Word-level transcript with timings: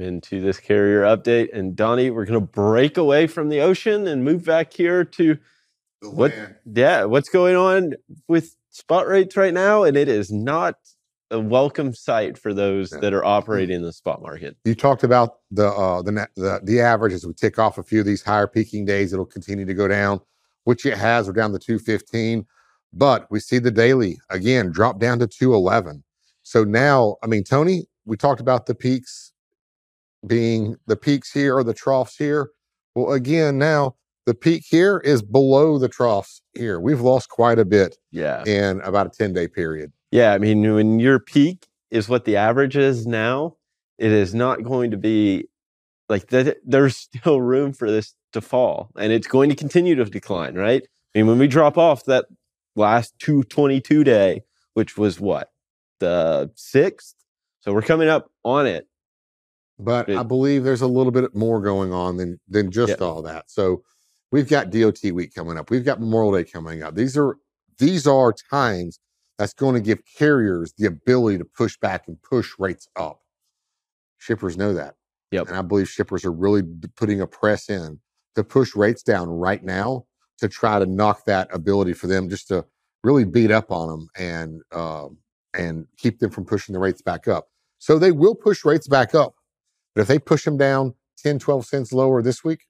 into 0.00 0.40
this 0.40 0.60
carrier 0.60 1.02
update. 1.02 1.48
And 1.52 1.76
Donny, 1.76 2.10
we're 2.10 2.24
going 2.24 2.40
to 2.40 2.46
break 2.46 2.96
away 2.96 3.26
from 3.26 3.48
the 3.48 3.60
ocean 3.60 4.06
and 4.06 4.24
move 4.24 4.44
back 4.44 4.72
here 4.72 5.04
to 5.04 5.38
what? 6.02 6.34
Yeah, 6.64 7.04
what's 7.04 7.28
going 7.28 7.56
on 7.56 7.94
with 8.28 8.56
spot 8.70 9.06
rates 9.06 9.36
right 9.36 9.54
now? 9.54 9.82
And 9.82 9.96
it 9.96 10.08
is 10.08 10.30
not 10.30 10.76
a 11.30 11.40
welcome 11.40 11.92
sight 11.92 12.38
for 12.38 12.54
those 12.54 12.92
yeah. 12.92 13.00
that 13.00 13.12
are 13.12 13.24
operating 13.24 13.76
in 13.76 13.82
the 13.82 13.92
spot 13.92 14.22
market. 14.22 14.56
You 14.64 14.74
talked 14.74 15.02
about 15.02 15.38
the 15.50 15.68
uh, 15.68 16.02
the, 16.02 16.28
the 16.36 16.60
the 16.62 16.80
average 16.80 17.12
as 17.12 17.26
we 17.26 17.32
tick 17.32 17.58
off 17.58 17.78
a 17.78 17.82
few 17.82 18.00
of 18.00 18.06
these 18.06 18.22
higher 18.22 18.46
peaking 18.46 18.84
days, 18.84 19.12
it'll 19.12 19.26
continue 19.26 19.64
to 19.64 19.74
go 19.74 19.88
down, 19.88 20.20
which 20.64 20.86
it 20.86 20.96
has. 20.96 21.26
We're 21.26 21.32
down 21.32 21.52
to 21.52 21.58
215, 21.58 22.46
but 22.92 23.26
we 23.30 23.40
see 23.40 23.58
the 23.58 23.70
daily 23.70 24.18
again 24.30 24.70
drop 24.70 25.00
down 25.00 25.18
to 25.18 25.26
211. 25.26 26.04
So 26.42 26.62
now, 26.62 27.16
I 27.24 27.26
mean, 27.26 27.42
Tony, 27.42 27.86
we 28.04 28.16
talked 28.16 28.40
about 28.40 28.66
the 28.66 28.74
peaks 28.74 29.25
being 30.26 30.76
the 30.86 30.96
peaks 30.96 31.32
here 31.32 31.56
or 31.56 31.64
the 31.64 31.74
troughs 31.74 32.16
here. 32.16 32.50
Well, 32.94 33.12
again, 33.12 33.58
now 33.58 33.96
the 34.26 34.34
peak 34.34 34.64
here 34.68 34.98
is 34.98 35.22
below 35.22 35.78
the 35.78 35.88
troughs 35.88 36.42
here. 36.54 36.80
We've 36.80 37.00
lost 37.00 37.28
quite 37.28 37.58
a 37.58 37.64
bit 37.64 37.96
yeah. 38.10 38.44
in 38.44 38.80
about 38.80 39.06
a 39.06 39.10
10 39.10 39.32
day 39.32 39.48
period. 39.48 39.92
Yeah. 40.10 40.32
I 40.32 40.38
mean, 40.38 40.74
when 40.74 40.98
your 40.98 41.18
peak 41.18 41.66
is 41.90 42.08
what 42.08 42.24
the 42.24 42.36
average 42.36 42.76
is 42.76 43.06
now, 43.06 43.56
it 43.98 44.12
is 44.12 44.34
not 44.34 44.62
going 44.62 44.90
to 44.90 44.96
be 44.96 45.48
like 46.08 46.28
that. 46.28 46.56
There's 46.64 46.96
still 46.96 47.40
room 47.40 47.72
for 47.72 47.90
this 47.90 48.14
to 48.32 48.40
fall 48.40 48.90
and 48.98 49.12
it's 49.12 49.26
going 49.26 49.48
to 49.50 49.56
continue 49.56 49.94
to 49.94 50.04
decline, 50.04 50.54
right? 50.54 50.82
I 51.14 51.18
mean, 51.18 51.26
when 51.28 51.38
we 51.38 51.46
drop 51.46 51.78
off 51.78 52.04
that 52.04 52.26
last 52.74 53.18
222 53.20 54.04
day, 54.04 54.42
which 54.74 54.98
was 54.98 55.18
what, 55.18 55.50
the 56.00 56.50
sixth? 56.54 57.14
So 57.60 57.72
we're 57.72 57.82
coming 57.82 58.08
up 58.08 58.30
on 58.44 58.66
it. 58.66 58.86
But 59.78 60.08
it, 60.08 60.16
I 60.16 60.22
believe 60.22 60.64
there's 60.64 60.82
a 60.82 60.86
little 60.86 61.12
bit 61.12 61.34
more 61.34 61.60
going 61.60 61.92
on 61.92 62.16
than 62.16 62.40
than 62.48 62.70
just 62.70 62.98
yeah. 62.98 63.06
all 63.06 63.22
that. 63.22 63.50
So 63.50 63.82
we've 64.32 64.48
got 64.48 64.70
DOT 64.70 65.02
week 65.12 65.34
coming 65.34 65.58
up. 65.58 65.70
We've 65.70 65.84
got 65.84 66.00
Memorial 66.00 66.32
Day 66.32 66.44
coming 66.44 66.82
up. 66.82 66.94
These 66.94 67.16
are 67.16 67.36
these 67.78 68.06
are 68.06 68.34
times 68.50 68.98
that's 69.38 69.52
going 69.52 69.74
to 69.74 69.80
give 69.80 70.00
carriers 70.16 70.72
the 70.78 70.86
ability 70.86 71.38
to 71.38 71.44
push 71.44 71.76
back 71.76 72.08
and 72.08 72.20
push 72.22 72.52
rates 72.58 72.88
up. 72.96 73.20
Shippers 74.18 74.56
know 74.56 74.72
that. 74.72 74.94
Yep. 75.30 75.48
And 75.48 75.56
I 75.56 75.62
believe 75.62 75.88
shippers 75.88 76.24
are 76.24 76.32
really 76.32 76.62
putting 76.96 77.20
a 77.20 77.26
press 77.26 77.68
in 77.68 78.00
to 78.34 78.44
push 78.44 78.74
rates 78.74 79.02
down 79.02 79.28
right 79.28 79.62
now 79.62 80.06
to 80.38 80.48
try 80.48 80.78
to 80.78 80.86
knock 80.86 81.24
that 81.26 81.48
ability 81.52 81.92
for 81.92 82.06
them 82.06 82.28
just 82.28 82.48
to 82.48 82.64
really 83.02 83.24
beat 83.24 83.50
up 83.50 83.70
on 83.70 83.88
them 83.88 84.08
and 84.16 84.62
um, 84.72 85.18
and 85.54 85.86
keep 85.96 86.18
them 86.18 86.30
from 86.30 86.44
pushing 86.44 86.72
the 86.72 86.78
rates 86.78 87.02
back 87.02 87.28
up. 87.28 87.48
So 87.78 87.98
they 87.98 88.12
will 88.12 88.34
push 88.34 88.64
rates 88.64 88.88
back 88.88 89.14
up. 89.14 89.34
But 89.96 90.02
if 90.02 90.08
they 90.08 90.18
push 90.18 90.44
them 90.44 90.58
down 90.58 90.94
10, 91.22 91.38
12 91.38 91.64
cents 91.64 91.90
lower 91.90 92.22
this 92.22 92.44
week, 92.44 92.66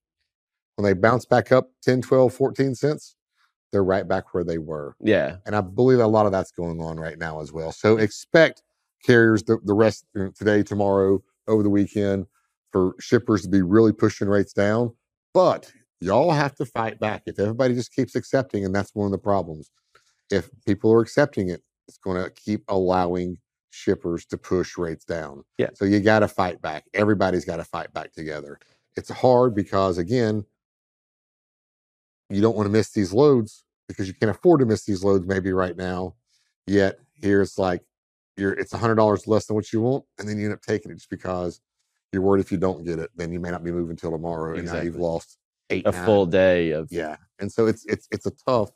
when 0.76 0.84
they 0.84 0.92
bounce 0.92 1.26
back 1.26 1.50
up 1.50 1.72
10, 1.82 2.02
12, 2.02 2.32
14 2.32 2.74
cents, 2.76 3.16
they're 3.72 3.82
right 3.82 4.06
back 4.06 4.32
where 4.32 4.44
they 4.44 4.58
were. 4.58 4.94
Yeah. 5.00 5.38
And 5.44 5.56
I 5.56 5.60
believe 5.60 5.98
a 5.98 6.06
lot 6.06 6.26
of 6.26 6.32
that's 6.32 6.52
going 6.52 6.80
on 6.80 6.98
right 7.00 7.18
now 7.18 7.40
as 7.40 7.52
well. 7.52 7.72
So 7.72 7.96
expect 7.96 8.62
carriers 9.04 9.42
the, 9.42 9.58
the 9.64 9.74
rest 9.74 10.06
today, 10.36 10.62
tomorrow, 10.62 11.20
over 11.48 11.64
the 11.64 11.68
weekend 11.70 12.26
for 12.70 12.94
shippers 13.00 13.42
to 13.42 13.48
be 13.48 13.60
really 13.60 13.92
pushing 13.92 14.28
rates 14.28 14.52
down. 14.52 14.94
But 15.34 15.72
y'all 16.00 16.30
have 16.30 16.54
to 16.56 16.64
fight 16.64 17.00
back. 17.00 17.24
If 17.26 17.40
everybody 17.40 17.74
just 17.74 17.92
keeps 17.92 18.14
accepting, 18.14 18.64
and 18.64 18.72
that's 18.72 18.94
one 18.94 19.06
of 19.06 19.12
the 19.12 19.18
problems. 19.18 19.72
If 20.30 20.48
people 20.64 20.92
are 20.92 21.00
accepting 21.00 21.48
it, 21.48 21.62
it's 21.88 21.98
going 21.98 22.22
to 22.22 22.30
keep 22.30 22.62
allowing 22.68 23.38
shippers 23.76 24.24
to 24.26 24.38
push 24.38 24.76
rates 24.78 25.04
down. 25.04 25.44
Yeah. 25.58 25.70
So 25.74 25.84
you 25.84 26.00
got 26.00 26.20
to 26.20 26.28
fight 26.28 26.60
back. 26.62 26.84
Everybody's 26.94 27.44
got 27.44 27.56
to 27.56 27.64
fight 27.64 27.92
back 27.92 28.12
together. 28.12 28.58
It's 28.96 29.10
hard 29.10 29.54
because 29.54 29.98
again, 29.98 30.44
you 32.30 32.40
don't 32.40 32.56
want 32.56 32.66
to 32.66 32.72
miss 32.72 32.90
these 32.90 33.12
loads 33.12 33.64
because 33.88 34.08
you 34.08 34.14
can't 34.14 34.30
afford 34.30 34.60
to 34.60 34.66
miss 34.66 34.84
these 34.84 35.04
loads 35.04 35.26
maybe 35.26 35.52
right 35.52 35.76
now. 35.76 36.14
Yet 36.66 36.98
here 37.14 37.42
it's 37.42 37.58
like 37.58 37.82
you're 38.36 38.52
it's 38.52 38.72
a 38.72 38.78
hundred 38.78 38.96
dollars 38.96 39.28
less 39.28 39.46
than 39.46 39.54
what 39.54 39.72
you 39.72 39.82
want, 39.82 40.04
and 40.18 40.28
then 40.28 40.38
you 40.38 40.46
end 40.46 40.54
up 40.54 40.62
taking 40.62 40.90
it 40.90 40.96
just 40.96 41.10
because 41.10 41.60
you're 42.12 42.22
worried 42.22 42.40
if 42.40 42.50
you 42.50 42.58
don't 42.58 42.84
get 42.84 42.98
it, 42.98 43.10
then 43.14 43.32
you 43.32 43.38
may 43.38 43.50
not 43.50 43.62
be 43.62 43.70
moving 43.70 43.96
till 43.96 44.10
tomorrow, 44.10 44.54
exactly. 44.54 44.78
and 44.78 44.78
now 44.78 44.84
you've 44.84 45.00
lost 45.00 45.38
eight 45.70 45.86
a 45.86 45.92
nine. 45.92 46.04
full 46.04 46.26
day 46.26 46.70
of 46.70 46.88
yeah. 46.90 47.16
And 47.38 47.52
so 47.52 47.66
it's 47.66 47.84
it's 47.86 48.08
it's 48.10 48.26
a 48.26 48.32
tough 48.46 48.70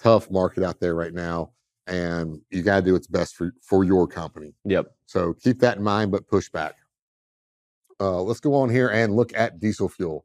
tough 0.00 0.30
market 0.30 0.62
out 0.62 0.80
there 0.80 0.94
right 0.94 1.12
now 1.12 1.50
and 1.88 2.40
you 2.50 2.62
got 2.62 2.76
to 2.76 2.82
do 2.82 2.92
what's 2.92 3.06
best 3.06 3.36
for 3.36 3.52
for 3.62 3.84
your 3.84 4.06
company. 4.06 4.54
Yep. 4.64 4.86
So 5.06 5.34
keep 5.34 5.60
that 5.60 5.78
in 5.78 5.82
mind, 5.82 6.10
but 6.10 6.28
push 6.28 6.48
back. 6.48 6.74
Uh, 8.00 8.22
let's 8.22 8.40
go 8.40 8.54
on 8.54 8.70
here 8.70 8.88
and 8.88 9.16
look 9.16 9.32
at 9.34 9.58
diesel 9.58 9.88
fuel. 9.88 10.24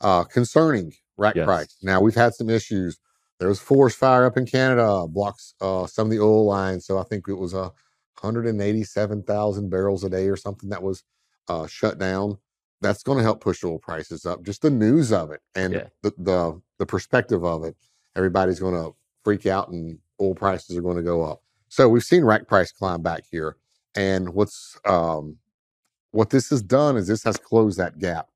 Uh, 0.00 0.22
concerning 0.22 0.92
rack 1.16 1.34
yes. 1.34 1.44
price. 1.44 1.76
Now 1.82 2.00
we've 2.00 2.14
had 2.14 2.34
some 2.34 2.48
issues. 2.48 2.98
There 3.40 3.48
was 3.48 3.60
forest 3.60 3.96
fire 3.96 4.24
up 4.24 4.36
in 4.36 4.46
Canada, 4.46 5.06
blocks 5.08 5.54
uh, 5.60 5.86
some 5.86 6.06
of 6.06 6.10
the 6.10 6.20
oil 6.20 6.44
lines. 6.44 6.86
So 6.86 6.98
I 6.98 7.04
think 7.04 7.28
it 7.28 7.34
was 7.34 7.54
a 7.54 7.62
uh, 7.62 7.70
187,000 8.20 9.70
barrels 9.70 10.02
a 10.02 10.10
day 10.10 10.26
or 10.26 10.36
something 10.36 10.70
that 10.70 10.82
was 10.82 11.04
uh, 11.48 11.66
shut 11.66 11.98
down. 11.98 12.38
That's 12.80 13.02
going 13.02 13.18
to 13.18 13.24
help 13.24 13.40
push 13.40 13.62
oil 13.64 13.78
prices 13.78 14.26
up. 14.26 14.42
Just 14.42 14.62
the 14.62 14.70
news 14.70 15.12
of 15.12 15.30
it 15.30 15.40
and 15.54 15.72
yeah. 15.74 15.86
the, 16.02 16.12
the 16.18 16.60
the 16.78 16.86
perspective 16.86 17.44
of 17.44 17.64
it. 17.64 17.76
Everybody's 18.16 18.60
going 18.60 18.74
to 18.74 18.94
freak 19.24 19.46
out 19.46 19.68
and 19.68 19.98
oil 20.20 20.34
prices 20.34 20.76
are 20.76 20.82
going 20.82 20.96
to 20.96 21.02
go 21.02 21.22
up. 21.24 21.40
So 21.68 21.88
we've 21.88 22.04
seen 22.04 22.24
rack 22.24 22.48
price 22.48 22.72
climb 22.72 23.02
back 23.02 23.24
here, 23.30 23.56
and 23.94 24.30
what's 24.30 24.78
um, 24.86 25.36
what 26.12 26.30
this 26.30 26.50
has 26.50 26.62
done 26.62 26.96
is 26.96 27.06
this 27.06 27.24
has 27.24 27.36
closed 27.36 27.78
that 27.78 27.98
gap 27.98 28.28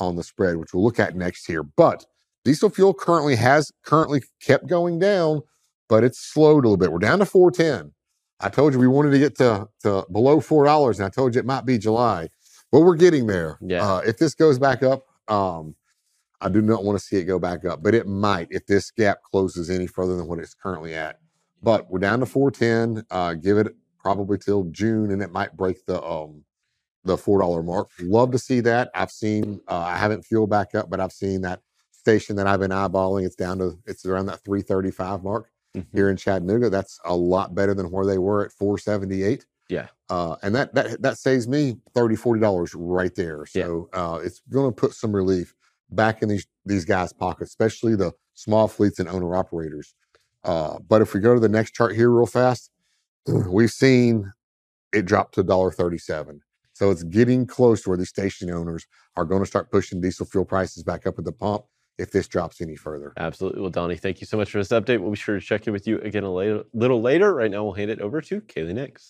on 0.00 0.16
the 0.16 0.22
spread, 0.22 0.56
which 0.56 0.72
we'll 0.72 0.84
look 0.84 0.98
at 0.98 1.16
next 1.16 1.46
here. 1.46 1.62
But 1.62 2.06
diesel 2.44 2.70
fuel 2.70 2.94
currently 2.94 3.36
has 3.36 3.72
currently 3.84 4.22
kept 4.40 4.66
going 4.66 4.98
down, 4.98 5.42
but 5.88 6.04
it's 6.04 6.18
slowed 6.18 6.64
a 6.64 6.68
little 6.68 6.76
bit. 6.78 6.92
We're 6.92 6.98
down 6.98 7.18
to 7.18 7.26
410. 7.26 7.92
I 8.40 8.48
told 8.48 8.72
you 8.72 8.78
we 8.78 8.86
wanted 8.86 9.10
to 9.10 9.18
get 9.18 9.36
to, 9.38 9.68
to 9.82 10.06
below 10.12 10.40
four 10.40 10.64
dollars, 10.64 10.98
and 10.98 11.06
I 11.06 11.10
told 11.10 11.34
you 11.34 11.40
it 11.40 11.46
might 11.46 11.66
be 11.66 11.76
July. 11.78 12.28
Well, 12.70 12.84
we're 12.84 12.96
getting 12.96 13.26
there. 13.26 13.58
Yeah. 13.60 13.82
Uh, 13.82 13.98
if 14.06 14.18
this 14.18 14.34
goes 14.34 14.58
back 14.58 14.82
up, 14.82 15.04
um, 15.28 15.74
I 16.40 16.48
do 16.48 16.62
not 16.62 16.84
want 16.84 16.98
to 16.98 17.04
see 17.04 17.16
it 17.16 17.24
go 17.24 17.38
back 17.38 17.64
up, 17.64 17.82
but 17.82 17.94
it 17.94 18.06
might 18.06 18.48
if 18.50 18.66
this 18.66 18.90
gap 18.90 19.22
closes 19.22 19.70
any 19.70 19.86
further 19.86 20.16
than 20.16 20.28
what 20.28 20.38
it's 20.38 20.54
currently 20.54 20.94
at. 20.94 21.18
But 21.62 21.90
we're 21.90 21.98
down 21.98 22.20
to 22.20 22.26
410. 22.26 23.04
Uh, 23.10 23.34
give 23.34 23.58
it 23.58 23.74
probably 23.98 24.38
till 24.38 24.64
June, 24.64 25.10
and 25.10 25.22
it 25.22 25.32
might 25.32 25.56
break 25.56 25.84
the 25.86 26.02
um, 26.02 26.44
the 27.04 27.16
four 27.16 27.40
dollar 27.40 27.62
mark. 27.62 27.90
Love 28.00 28.30
to 28.32 28.38
see 28.38 28.60
that. 28.60 28.90
I've 28.94 29.10
seen. 29.10 29.60
Uh, 29.68 29.78
I 29.78 29.96
haven't 29.96 30.24
fueled 30.24 30.50
back 30.50 30.74
up, 30.74 30.90
but 30.90 31.00
I've 31.00 31.12
seen 31.12 31.42
that 31.42 31.60
station 31.90 32.36
that 32.36 32.46
I've 32.46 32.60
been 32.60 32.70
eyeballing. 32.70 33.26
It's 33.26 33.36
down 33.36 33.58
to 33.58 33.78
it's 33.86 34.06
around 34.06 34.26
that 34.26 34.44
335 34.44 35.22
mark 35.22 35.50
mm-hmm. 35.76 35.96
here 35.96 36.10
in 36.10 36.16
Chattanooga. 36.16 36.70
That's 36.70 37.00
a 37.04 37.14
lot 37.14 37.54
better 37.54 37.74
than 37.74 37.90
where 37.90 38.06
they 38.06 38.18
were 38.18 38.44
at 38.44 38.52
478. 38.52 39.44
Yeah. 39.68 39.88
Uh, 40.08 40.36
and 40.42 40.54
that 40.54 40.74
that 40.74 41.02
that 41.02 41.18
saves 41.18 41.46
me 41.46 41.76
30 41.94 42.16
40 42.16 42.40
dollars 42.40 42.74
right 42.74 43.14
there. 43.14 43.44
So 43.46 43.88
yeah. 43.92 44.00
uh, 44.00 44.16
it's 44.16 44.40
going 44.50 44.72
to 44.72 44.74
put 44.74 44.94
some 44.94 45.14
relief 45.14 45.54
back 45.90 46.22
in 46.22 46.28
these 46.28 46.46
these 46.64 46.84
guys' 46.84 47.12
pockets, 47.12 47.50
especially 47.50 47.96
the 47.96 48.12
small 48.34 48.68
fleets 48.68 48.98
and 48.98 49.08
owner 49.08 49.36
operators. 49.36 49.94
Uh, 50.44 50.78
but 50.88 51.02
if 51.02 51.14
we 51.14 51.20
go 51.20 51.34
to 51.34 51.40
the 51.40 51.48
next 51.48 51.74
chart 51.74 51.94
here 51.94 52.10
real 52.10 52.26
fast, 52.26 52.70
we've 53.26 53.70
seen 53.70 54.32
it 54.92 55.04
drop 55.04 55.32
to 55.32 55.44
$1.37. 55.44 56.40
So 56.72 56.90
it's 56.90 57.02
getting 57.02 57.46
close 57.46 57.82
to 57.82 57.90
where 57.90 57.98
these 57.98 58.08
station 58.08 58.50
owners 58.50 58.86
are 59.16 59.24
going 59.24 59.42
to 59.42 59.46
start 59.46 59.70
pushing 59.70 60.00
diesel 60.00 60.26
fuel 60.26 60.44
prices 60.44 60.84
back 60.84 61.06
up 61.06 61.18
at 61.18 61.24
the 61.24 61.32
pump 61.32 61.64
if 61.98 62.12
this 62.12 62.28
drops 62.28 62.60
any 62.60 62.76
further. 62.76 63.12
Absolutely. 63.16 63.60
Well, 63.60 63.70
Donny, 63.70 63.96
thank 63.96 64.20
you 64.20 64.26
so 64.26 64.36
much 64.36 64.50
for 64.52 64.58
this 64.58 64.68
update. 64.68 65.00
We'll 65.00 65.10
be 65.10 65.16
sure 65.16 65.34
to 65.38 65.44
check 65.44 65.66
in 65.66 65.72
with 65.72 65.88
you 65.88 65.98
again 66.00 66.22
a 66.22 66.30
little 66.30 67.02
later. 67.02 67.34
Right 67.34 67.50
now, 67.50 67.64
we'll 67.64 67.72
hand 67.72 67.90
it 67.90 68.00
over 68.00 68.20
to 68.20 68.40
Kaylee 68.42 68.74
Nix. 68.74 69.06